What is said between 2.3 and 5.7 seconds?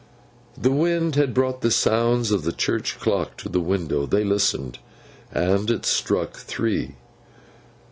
of the church clock to the window. They listened, and